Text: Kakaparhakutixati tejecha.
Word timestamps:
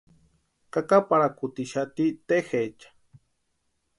Kakaparhakutixati 0.77 2.07
tejecha. 2.27 2.89